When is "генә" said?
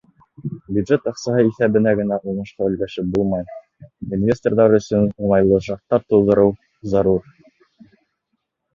1.99-2.17